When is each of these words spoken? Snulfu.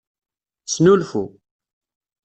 Snulfu. 0.73 1.23